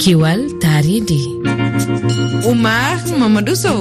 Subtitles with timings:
[0.00, 1.20] kiwal taridi.
[2.48, 3.80] Oumar mamadou sow.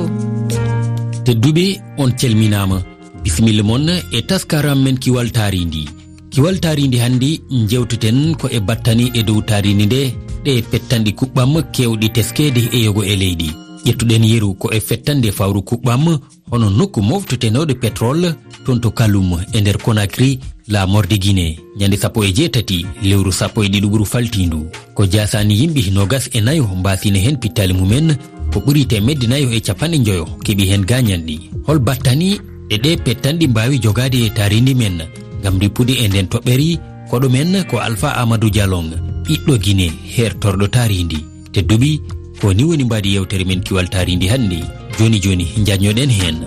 [1.25, 1.65] Tedduɓe
[1.97, 2.77] on calminama.
[3.23, 5.83] Bisimilla moon e taskaram men kiwal taridi
[6.31, 7.29] kiwal taridi hannde
[7.69, 10.01] jewteten ko e battani e dow taridi nde
[10.45, 13.49] ɗe pettanɗi kuɓɓam kewɗi teskede e yogo e leydi.
[13.85, 16.17] ƴettuɗen yeru ko e fettande fawru kuɓɓam
[16.51, 18.35] hono nokku moftotenoɗo pétrole
[18.65, 23.67] toon to kalum e nder conakry laamorde guiné ñande sappo e jeetati lewru sappo e
[23.67, 24.65] ɗiɗi ɓuru faltindu.
[24.93, 28.17] Ko jasani yimɓe nogas e nayo mbasina hen pittali mumen
[28.53, 33.47] ko ɓuri temedde nayo e capanɗe joyo keeɓi hen gañanɗi hol battani e ɗe pettanɗi
[33.47, 35.01] mbawi jogade e tarindi men
[35.43, 38.91] gam rippude e nden toɓɓeri koɗo men ko alpha amadou dialong
[39.25, 41.17] ɓiɗɗo guiné hertorɗo tarindi
[41.53, 42.01] tedduɓi
[42.41, 44.59] ko ni woni mbaadi yewtere men kiwal taaridi hannde
[44.99, 46.37] joni joni jañnoɗen heen.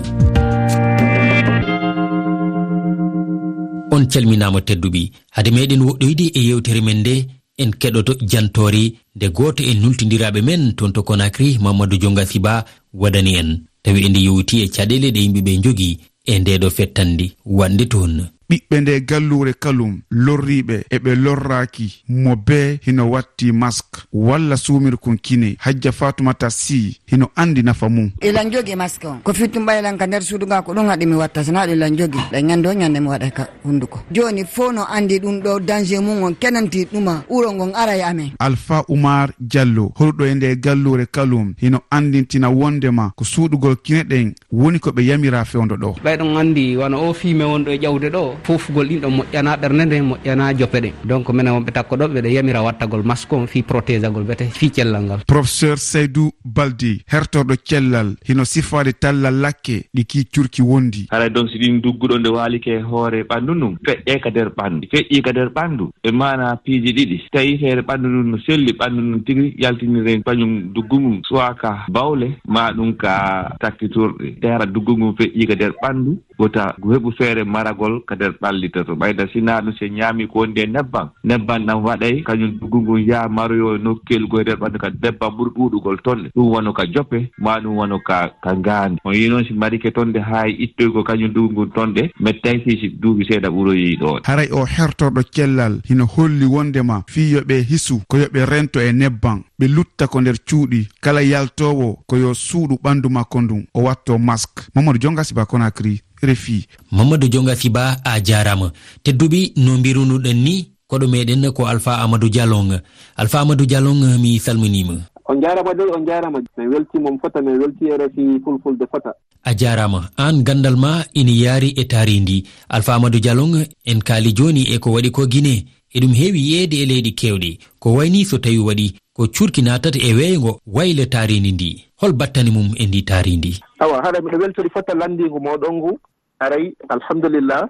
[3.90, 7.14] On calminama tedduɓe hade meɗen woɗɗoyde e yewtere men nde
[7.58, 13.34] en keɗoto jantori nde goto en nultidiraɓe men toon to konakri mamadou jonga siba waɗani
[13.40, 13.50] en.
[13.82, 18.14] Tawi ende yowti e caɗele ɗe yimɓeɓe jogi e ndeɗo fettandi wande toon.
[18.50, 25.56] ɓiɓɓe nde gallure kalum lorriɓe eɓe lorraki mo be hino watti masque walla sumirkon kine.
[25.58, 28.10] Hajja fatumata si hino andi nafa mum.
[28.20, 29.20] Ilan jogi masque on.
[29.24, 31.44] Ko fittum ɓaylan ka nder suudu ga ko ɗum haɗi mi watta.
[31.44, 32.18] Sona ɗo elan jogi.
[32.32, 36.00] Ɗa ñande o ñande mi waɗa ka hunduko joni fo no andi ɗum ɗo danger
[36.02, 38.30] mum on kenanti ɗuma wuro ngon ara e amen.
[38.38, 44.34] Alpha oumar diallo holɗo e nde gallure kalum hino andintina wondema ko suuɗugol kine ɗen
[44.52, 45.96] woni ko ɓe yamira fewdo ɗo.
[46.04, 48.36] Ɓayɗon andi wona o fime wonɗo e ƴawde ɗo.
[48.44, 50.92] foofugol ɗin ɗon moƴƴana ɓernde nde moƴƴana jope ɗe.
[51.04, 54.70] Donc minen wonɓe takko ɗo ɓeɗe yamira wattagol masque on fi protége agol wiyete fi
[54.70, 55.20] cellal ngal.
[55.26, 61.06] Professeur saydou baldi hertorɗo cellal hino sifade tallal lakke ɗi ki curki wondi.
[61.10, 65.22] Haray donc si ɗin dugguɗo nde waalike hoore ɓanndu ndum feƴƴe ka nder ɓanndu feƴƴi
[65.22, 65.90] ka nder ɓanndu.
[66.02, 67.20] E mana piiji ɗiɗi.
[67.32, 71.84] Tawi feere ɓanndu ndum no selli ɓanndu ndum tigi yaltinire kañum duggu ngum soit ka
[71.88, 77.44] bawle ma ɗum ka takkiturɗe tara duggu ngum feƴƴi ka nder ɓanndu wota heɓu feere
[77.44, 81.84] maragol ka nder ɓallitoto ɓayda sina ɗum so ñaami ko wondi e nebban nebban ɗam
[81.84, 85.50] waɗay kañum duggu ngun yaha maroyo e nokkel go e nder ɓandu ka nebban ɓuri
[85.56, 88.98] ɗuuɗugol tonɗe ɗum wono ka joppe ma ɗum wono ka ka ngaandi.
[89.04, 93.24] On yi noon si marike tonde haa e ittoygo kañum duggu ngun tonɗe mettaysi duuɓi
[93.28, 98.46] seeɗa ɓuroyi ɗon haray o hertoɗo cellal hino holli wondema fii yo hisu ko yo
[98.46, 103.40] rento e nebban ɓe lutta ko nder cuuɗi kala yaltowo ko yo suuɗu ɓandu makko
[103.40, 106.66] ndun o watto masque mamadou jongasiba conacry refi.
[106.90, 108.72] Mamadou dionga siba a jarama.
[109.04, 112.80] Tedduɓe no mbirunoɗen ni koɗo meɗen ko alpha amadou dialong.
[113.16, 114.94] Alpha amadou dialong mi salminima.
[115.28, 116.38] On jarama dey on jarama.
[116.58, 119.12] Mi weltimom fota mi welti e refi fulfulde fota.
[119.44, 120.10] A jarama.
[120.16, 124.90] An gandal ma ina yaari e taridi alpha amadou dialong en kaali joni e ko
[124.92, 129.26] waɗi ko guine eɗum heewi yeede e leyɗi kewɗe ko wayni so tawi waɗi ko
[129.28, 131.84] curki natata e weyngo wayle taaridi ndi.
[131.96, 135.98] Hol battani mum e ndi taaridi awa haɗa miɗo weltori fota landingu moɗon ngu.
[136.44, 137.62] aray alhamdulillah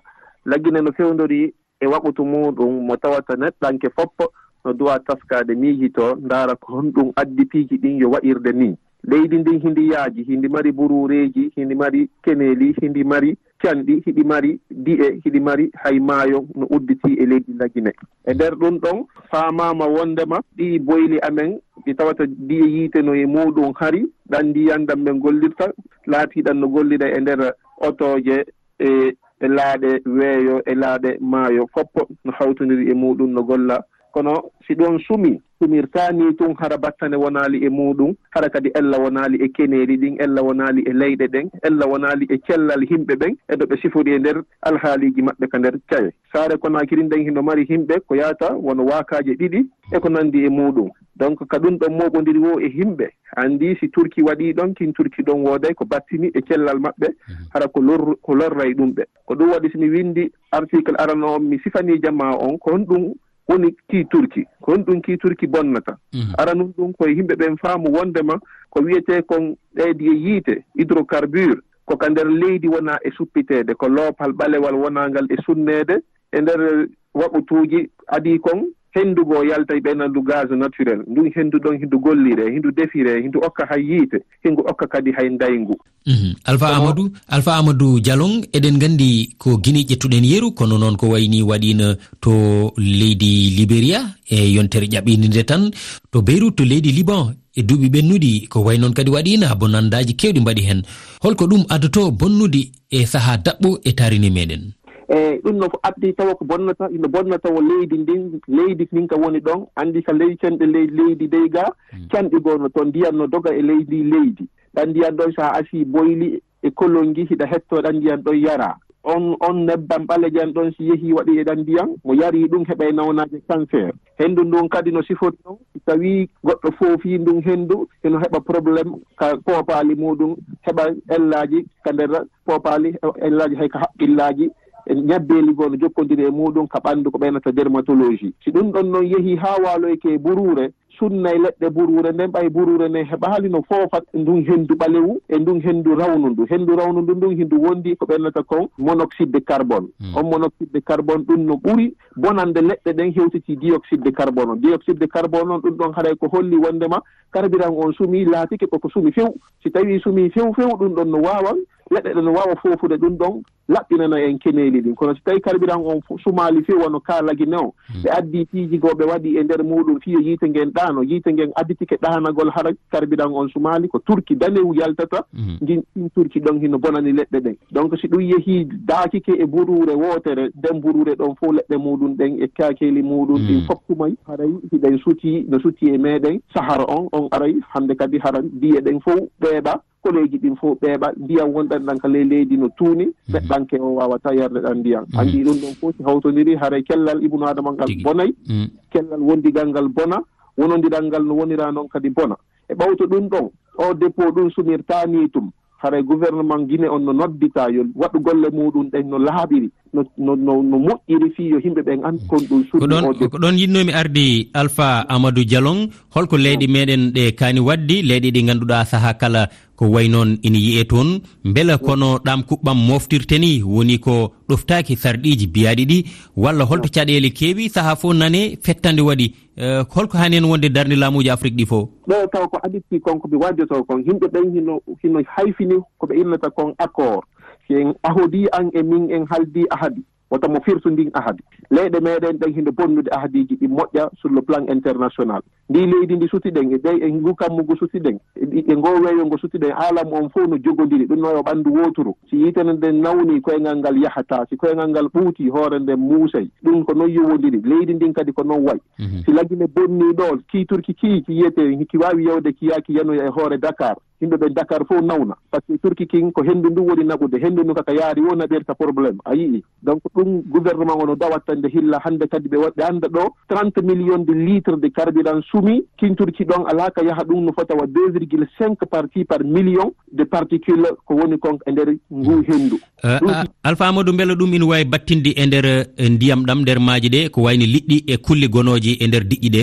[0.44, 4.32] laggine no fewdori e waɓutu muɗum mo tawata neɗɗanke foppo
[4.64, 8.76] no duwa taskade miiji to ndaara ko honɗum addi piiji ɗin yo waɗirde ni.
[9.04, 14.60] Leydi ndin hindi yaaji hindi mari burureji hindi mari keneeli hindi mari canɗi hiɗi mari
[14.70, 17.92] di'e hiɗi mari hay maayo no udditi e leydi lagine
[18.24, 23.72] e nder ɗum ɗon faamama wondema ɗi boyli amen ɗi tawata di'e yiiteno e muɗum
[23.74, 25.72] hari ɗan ndiyandam ɓe gollirta
[26.06, 28.44] laatiɗan no gollira e nder otoje
[28.78, 31.66] e e laaɗe weeyo e laaɗe maayo.
[31.74, 33.84] Foppo no hawtondiri e muɗum no golla.
[34.12, 39.38] kono si ɗon sumi sumirtani tun hara battane wonali e muɗum hara kadi ella wonali
[39.44, 43.64] e keneri ɗin ella wonali e leyɗe ɗen ella wonali e cellal himɓe ɓen eɗo
[43.66, 48.00] ɓe sifori e nder alhaaliji maɓɓe ka nder caye saare konakiri nden hino mari himɓe
[48.06, 52.38] ko yata wono wakaje ɗiɗi eko nandi e, e muɗum donc ka ɗum ɗon moɓodiri
[52.38, 53.06] wo e himɓe.
[53.36, 57.46] Andi si turki waɗi ɗon kin turki ɗon wooday ko battini e cellal maɓɓe mhm.
[57.54, 59.04] hara ko lor ko lorray ɗum ɓe.
[59.26, 63.14] Ko ɗum waɗi somi windi article arano on mi sifani jamma on ko honɗum
[63.48, 64.44] woni ki turki.
[64.60, 65.96] Ko hon ɗum ki turki bonnata.
[66.12, 66.34] Mhm.
[66.38, 68.38] Ara noon ɗum koye yimɓe ɓen faamu wondema
[68.70, 74.32] ko wiyete kon ɗeydi e yiite hydrocarbure koko nder leydi wona e suppiteede ko loopal
[74.32, 75.98] ɓalewal wonangal e sunneede
[76.32, 81.00] e nder waɓutuuji adii kon henndugo yalta e ɓeynandu gaz naturel.
[81.08, 85.28] Ndun henndu ɗon hindu gollire hindu defire hindu okka hay yiite hingu okka kadi hay
[85.28, 85.76] ndayngu.
[86.06, 86.34] Mhm.
[86.44, 91.42] Alpha amadou alpha amadou dialong eɗen nganndi ko guine ƴettuɗen yeru kono noon ko wayni
[91.42, 95.70] waɗino to leydi libéria e yontere ƴaɓinde nde tan.
[96.10, 100.40] To beyrout to leydi liban e duuɓi ɓennuɗi ko way noon kadi waɗina bonandaji kewɗi
[100.40, 100.82] mbaɗi hen.
[101.22, 104.72] Holko ɗum addoto bonnude e saaha daɓɓo e tarini meɗen.
[105.08, 109.16] e ɗum no addi tawa ko bonnata ino bonna tawa leydi ndin leydi ndin ka
[109.16, 112.06] woni ɗon anndi ka ley cenɗe ley leydi dey ga hmm.
[112.10, 114.48] canɗi goo no toon ndiyan no doga e leydi leydi.
[114.74, 118.36] Ɗan ndiyan ɗon so a asii boyli e kolol ngi hiɗa hettoo ɗan ndiyan ɗon
[118.40, 118.76] yara.
[119.04, 122.64] On on nebban ɓaleje en ɗon si yehi waɗi e ɗan ndiyan mo yari ɗum
[122.64, 123.92] heɓa nawnaje cancer.
[124.18, 128.96] Henndu ndun kadi no sifori ɗon si tawii goɗɗo foofi ndun henndu heno heɓa probléme
[129.18, 134.50] ka poopaali muɗum heɓa ellaaji ka nder poopaali ellaaji hay ka haqqillaji
[134.86, 138.32] E ñabbeeli goo no jokkondiri e muɗum ka ɓanndu ko ɓeynata dermatologie.
[138.44, 142.88] Si ɗum ɗon noon yehii haa waaloyke e buruure sunnay leɗɗe buruure nden ɓay buruure
[142.88, 146.46] nden heɓaali no foofat ndun henndu ɓalewu e ndun henndu rawnu ndu.
[146.50, 149.88] Henndu rawnu ndu ndun hindu wondi ko ɓennata kon monoxide de carbone.
[150.00, 150.16] Hmm.
[150.16, 154.56] On monoxide de carbone ɗum no ɓuri bonande leɗɗe ɗen hewtiti dioxide de carbone o.
[154.56, 157.02] Dioxide de carbone on ɗum ɗon haɗay ko holli wondema
[157.32, 159.28] carburant on sumi laatike koko sumi few.
[159.62, 161.56] Si tawii sumi few few ɗum ɗon no waawan
[161.92, 164.94] neɗɗo eɗen wawa fofude ɗum ɗon laɓɓinana en keneeli ɗin.
[164.94, 168.02] Kono so tawi carburant on sumaali few wono kalagine o hmm.
[168.02, 171.32] ɓe addi piiji go ɓe waɗi e nder muɗum fiyo e yiite ngen ɗano yiite
[171.32, 175.56] ngen additike ɗanagol hara carburant on sumaali ko turki danewu yaltata hmm.
[175.60, 177.56] ndin ɗin turki ɗon hino bonani leɗɗe ɗen.
[177.70, 182.42] Donc si ɗum yeehi daakike e burure wootere nden burure ɗon fof leɗɗe muɗum ɗen
[182.42, 183.66] e kakeli muɗum ɗin hmm.
[183.66, 188.18] fof foppumayi haray hiɗen suti no suti e meɗen sahara on on aray hande kadi
[188.18, 192.56] hara mbiye ɗen fof ɓeeɓa école ɗin fof ɓeeɓa ndiyam wonɗan ɗan ka ley leydi
[192.56, 193.32] no tuuni mhm.
[193.32, 195.04] neɗɗanke o wawata yarde ɗan ndiyam.
[195.08, 195.18] Mhm.
[195.20, 198.34] Anndi ɗum ɗon fof si hawtodiri haray kellal ibnu adama ngal bonay.
[198.48, 198.68] Mhm.
[198.90, 200.22] Kellal wondigal ngal bona
[200.58, 202.36] wonodiral ngal no wonira noon kadi bona.
[202.68, 205.50] E ɓawto ɗum ɗon o dépôt ɗum sumirtani tum
[205.82, 210.62] haray gouvernement guine on no noddita yo waɗu golle muɗum ɗen no laaɓiri no no
[210.62, 215.04] no moƴƴiri fii yo yimɓe ɓen an kon ɗum suɗɗoɗo ko ɗon yinnomi ardi alpha
[215.08, 219.48] amadou dialon holko leyɗi meɗen ɗe kaani waddi leyɗi ɗi ganduɗa saaha kala
[219.82, 221.20] ko way noon ina yiye toon.
[221.44, 225.98] Beele kono ɗam kuɓɓam moftirte ni woni ko ɗoftaki sarɗiji biyaɗi ɗi.
[226.36, 229.26] Walla holto caɗele keewi saaha fof nane fettande waɗi.
[229.56, 233.18] Eh, holko hani hen wonde darde laamuji afrique ɗi fof ɗo taw ko aditi kon
[233.20, 234.00] koɓe waddoto kon.
[234.06, 237.24] Yimɓe ɓen hino hino hayfini koɓe innata kon accord.
[237.66, 240.02] Si en ahodi an e min en haldi ahadi.
[240.32, 241.42] wata mo firtu ndin ahadi.
[241.70, 245.42] Leyɗe meɗen ɗen hinde bonnude ahadiji ɗi moƴƴa sur le plan international.
[245.68, 249.36] Ndi leydi ndi sutiɗen e ɗey e ngu kammugu sutiɗen e, e ngo weeyo ngo
[249.38, 252.14] sutiɗen haalamu on fof no jogodiri ɗum noyo ɓanndu wooturu.
[252.30, 256.84] Si yitene nden nawni koyngal ngal yahata si koyngal ngal ɓuuti hoore nden muusay ɗum
[256.84, 258.80] ko noon yowodiri leydi ndin kadi ko noon wayi.
[258.98, 259.22] Mhm.
[259.24, 263.58] Si lagine bonni ɗo kiiturki kii ki yiyete ki wawi yewde kiyaki yanoya e hoore
[263.58, 263.96] dakar.
[264.22, 265.34] yimɓe ɓe dakar fof nawna.
[265.50, 268.34] Par ce que turki kin ko henndu ndu woni naɓude henndu ndu kaka yaari wo
[268.36, 269.62] naɓeede ka probléme a yii.
[269.82, 273.82] Donc ɗum gouvernement o no tan nde hilla hannde kadi ɓe ɓe annda ɗo trente
[273.82, 277.74] million de litre de carburant sumi kin turki ɗon alaa ka yaha ɗum no fota
[277.74, 282.42] wa deux virgule cinq partie par million de particule ko woni kon e ndeer ngu
[282.48, 282.78] henndu.
[283.04, 283.18] Euh,
[283.64, 285.66] Alpha amadou mbela ɗum ina wawi battinde e nder
[285.96, 289.50] e ndiyam ɗam nder maaji ɗe ko wayni liɗɗi e kulli gonoji e nder diƴƴi
[289.50, 289.62] ɗe?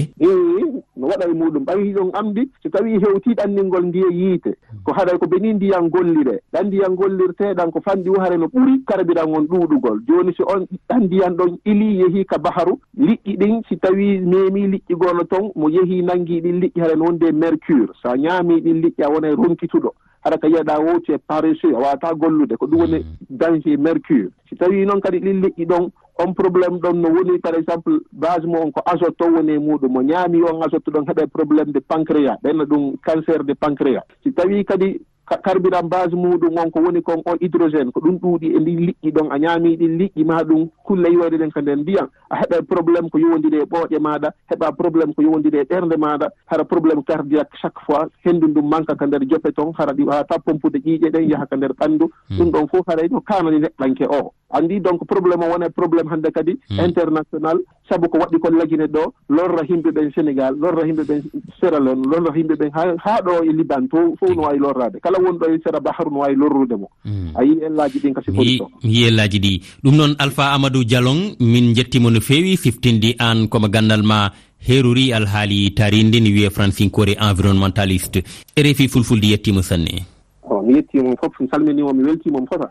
[1.10, 1.64] waɗa e muɗum.
[1.66, 4.56] Ɓayi ɗon amdi so tawi hewti ɗanndingol ndiye yiite.
[4.84, 9.30] Ko haɗay ko beni ndiyan gollire ɗan ndiyan gollirteɗan ko fanɗi wuhare no ɓuri karbiran
[9.36, 10.00] on ɗuuɗugol.
[10.08, 14.68] Jooni so on ɗan ndiyan ɗon ili yehi ka baharu liƴƴi ɗin si tawi memi
[14.68, 17.90] liƴƴi goono ton mo yehi nangi ɗin liƴƴi haɗan wonde mercure.
[18.02, 19.92] So a ñaami ɗin liƴƴi a wona e ronkituɗo
[20.26, 22.58] haɗa ka yiyaɗa wowti e paresseux a wawata gollude.
[22.58, 24.30] Ko ɗum woni danger mercure.
[24.50, 28.46] Si tawi noon kadi ɗin liƴƴi ɗon on probléme ɗon no woni par exemple base
[28.46, 31.72] mo on ko azote to woni e muɗum mo ñaami on azote ɗon heɓe probléme
[31.72, 35.00] de pancréa ɓenna ɗum cancer de pancréa si tawi kadi
[35.38, 39.12] carburant base muɗum on ko woni kon on hydrogéne ko ɗum ɗuuɗi e ndin liƴƴi
[39.12, 42.62] ɗon a ñaami ɗin liƴƴi ma ɗum kulle yiwede ɗen ko nden ndiyan a heɓa
[42.68, 47.04] probléme ko yowodiri e ɓooƴe maɗa heɓa probléme ko yowodiri e ɓernde maɗa hara probléme
[47.04, 51.10] cardiaque chaque fois henndu ndum manque ka nder jope ton hara ɗi wawata pompude ƴiiƴe
[51.12, 52.10] ɗen yaha ka nder ɓanndu.
[52.30, 52.38] Hmm.
[52.38, 54.34] Ɗum ɗon fof haray no kanani neɗɗanke o.
[54.52, 56.80] andi donc probléme o wona probléme hannde kadi hmm.
[56.80, 57.58] international.
[57.90, 61.22] Sabu ko waɗi kon lagine ɗo lorra himɓe ɓen sénégal lorra himɓe ɓen
[61.60, 65.00] séra leon lorra himɓe ɓen ha ɗo e liban to fof no wawi lorrade.
[65.02, 66.90] Kala wonɗo e sera baharu no wawi lorrude mo.
[67.06, 67.34] Hmm.
[67.36, 68.68] A yi ellaji ɗin kasi foti ɗo.
[68.84, 69.62] yi ellaji ɗi.
[69.84, 74.30] Ɗum noon alpha amadou dialon min jettimo no fewi fiftinde an komo gandal ma
[74.68, 78.24] herori alhaali tarinde ni wiye francinkore environnementaliste.
[78.58, 80.06] Rfi fulfulde yettimo sanne.
[80.44, 82.70] O mi yettima fof mi salminimo mi weltimomo fota.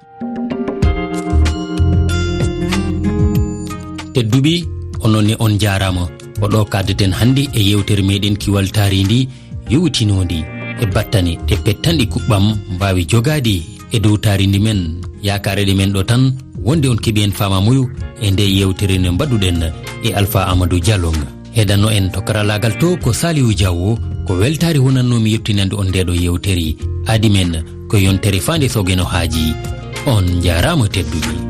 [4.19, 4.55] tedduɓe
[5.05, 6.05] ononne on jarama
[6.43, 9.29] oɗo kaddeten hannde e yewtere meɗen kiwaltari ndi
[9.71, 10.41] yowtinodi
[10.83, 11.33] e battane.
[11.49, 12.45] Ɗe pettanɗe kuɓɓam
[12.75, 13.63] mbawi jogade
[13.95, 14.81] e dow tarindi men.
[15.23, 16.23] Yakareɗe men ɗo tan
[16.67, 17.85] wonde on keeɓi en famamuyo
[18.21, 19.59] e nde yewtere nde mbaɗuɗen
[20.07, 21.21] e alpha amadou dialong
[21.57, 26.75] heɗanno en to karallagal to ko salihu diawo ko weltare wonannomi yettinande on ndeɗo yewtere
[27.07, 29.55] adi men ko yontere fande sogeno haaji
[30.07, 31.48] on jarama tedduɓe.